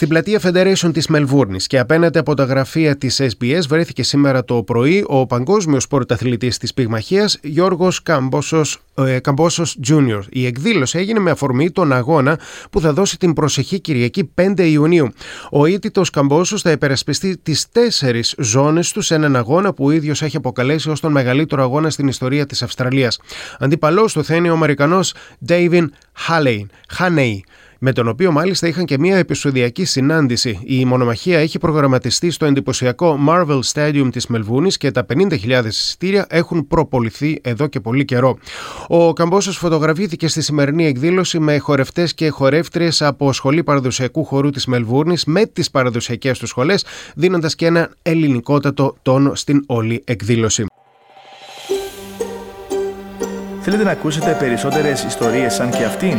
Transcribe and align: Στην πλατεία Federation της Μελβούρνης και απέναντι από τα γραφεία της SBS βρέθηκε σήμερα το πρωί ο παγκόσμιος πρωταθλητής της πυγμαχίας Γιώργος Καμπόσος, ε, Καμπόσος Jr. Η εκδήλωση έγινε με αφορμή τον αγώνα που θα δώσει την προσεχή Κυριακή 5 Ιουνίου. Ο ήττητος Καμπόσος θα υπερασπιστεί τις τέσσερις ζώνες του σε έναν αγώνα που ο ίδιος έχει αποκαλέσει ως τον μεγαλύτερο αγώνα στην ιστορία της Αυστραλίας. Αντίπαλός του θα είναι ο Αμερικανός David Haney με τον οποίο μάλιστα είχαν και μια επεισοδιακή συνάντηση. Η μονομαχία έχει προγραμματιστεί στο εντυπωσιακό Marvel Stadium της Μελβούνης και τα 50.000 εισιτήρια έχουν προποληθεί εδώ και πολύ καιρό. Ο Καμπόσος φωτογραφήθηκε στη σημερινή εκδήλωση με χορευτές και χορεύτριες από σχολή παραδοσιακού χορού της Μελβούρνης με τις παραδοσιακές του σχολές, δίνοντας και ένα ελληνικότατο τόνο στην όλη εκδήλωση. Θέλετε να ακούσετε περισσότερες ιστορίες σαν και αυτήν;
Στην 0.00 0.12
πλατεία 0.12 0.40
Federation 0.42 0.90
της 0.92 1.06
Μελβούρνης 1.06 1.66
και 1.66 1.78
απέναντι 1.78 2.18
από 2.18 2.34
τα 2.34 2.44
γραφεία 2.44 2.96
της 2.96 3.20
SBS 3.20 3.60
βρέθηκε 3.68 4.02
σήμερα 4.02 4.44
το 4.44 4.62
πρωί 4.62 5.04
ο 5.06 5.26
παγκόσμιος 5.26 5.86
πρωταθλητής 5.86 6.58
της 6.58 6.74
πυγμαχίας 6.74 7.38
Γιώργος 7.42 8.02
Καμπόσος, 8.02 8.78
ε, 8.94 9.18
Καμπόσος 9.18 9.78
Jr. 9.88 10.20
Η 10.28 10.46
εκδήλωση 10.46 10.98
έγινε 10.98 11.18
με 11.18 11.30
αφορμή 11.30 11.70
τον 11.70 11.92
αγώνα 11.92 12.38
που 12.70 12.80
θα 12.80 12.92
δώσει 12.92 13.18
την 13.18 13.32
προσεχή 13.32 13.80
Κυριακή 13.80 14.24
5 14.34 14.64
Ιουνίου. 14.64 15.08
Ο 15.50 15.66
ήττητος 15.66 16.10
Καμπόσος 16.10 16.62
θα 16.62 16.70
υπερασπιστεί 16.70 17.38
τις 17.42 17.66
τέσσερις 17.72 18.34
ζώνες 18.38 18.92
του 18.92 19.00
σε 19.00 19.14
έναν 19.14 19.36
αγώνα 19.36 19.72
που 19.72 19.84
ο 19.84 19.90
ίδιος 19.90 20.22
έχει 20.22 20.36
αποκαλέσει 20.36 20.90
ως 20.90 21.00
τον 21.00 21.12
μεγαλύτερο 21.12 21.62
αγώνα 21.62 21.90
στην 21.90 22.08
ιστορία 22.08 22.46
της 22.46 22.62
Αυστραλίας. 22.62 23.20
Αντίπαλός 23.58 24.12
του 24.12 24.24
θα 24.24 24.34
είναι 24.34 24.50
ο 24.50 24.54
Αμερικανός 24.54 25.14
David 25.48 25.84
Haney 26.28 26.60
με 27.82 27.92
τον 27.92 28.08
οποίο 28.08 28.32
μάλιστα 28.32 28.66
είχαν 28.66 28.84
και 28.84 28.98
μια 28.98 29.16
επεισοδιακή 29.16 29.84
συνάντηση. 29.84 30.60
Η 30.64 30.84
μονομαχία 30.84 31.38
έχει 31.38 31.58
προγραμματιστεί 31.58 32.30
στο 32.30 32.46
εντυπωσιακό 32.46 33.18
Marvel 33.28 33.60
Stadium 33.72 34.08
της 34.12 34.26
Μελβούνης 34.26 34.76
και 34.76 34.90
τα 34.90 35.06
50.000 35.14 35.64
εισιτήρια 35.66 36.26
έχουν 36.28 36.68
προποληθεί 36.68 37.38
εδώ 37.42 37.66
και 37.66 37.80
πολύ 37.80 38.04
καιρό. 38.04 38.38
Ο 38.88 39.12
Καμπόσος 39.12 39.56
φωτογραφήθηκε 39.56 40.28
στη 40.28 40.42
σημερινή 40.42 40.86
εκδήλωση 40.86 41.38
με 41.38 41.58
χορευτές 41.58 42.14
και 42.14 42.28
χορεύτριες 42.28 43.02
από 43.02 43.32
σχολή 43.32 43.62
παραδοσιακού 43.62 44.24
χορού 44.24 44.50
της 44.50 44.66
Μελβούρνης 44.66 45.24
με 45.24 45.46
τις 45.46 45.70
παραδοσιακές 45.70 46.38
του 46.38 46.46
σχολές, 46.46 46.84
δίνοντας 47.14 47.54
και 47.54 47.66
ένα 47.66 47.90
ελληνικότατο 48.02 48.96
τόνο 49.02 49.34
στην 49.34 49.64
όλη 49.66 50.02
εκδήλωση. 50.06 50.64
Θέλετε 53.60 53.84
να 53.84 53.90
ακούσετε 53.90 54.36
περισσότερες 54.38 55.02
ιστορίες 55.02 55.54
σαν 55.54 55.70
και 55.70 55.84
αυτήν; 55.84 56.18